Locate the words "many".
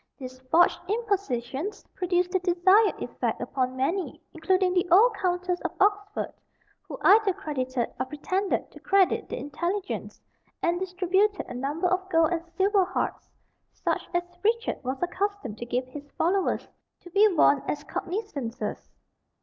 3.77-4.19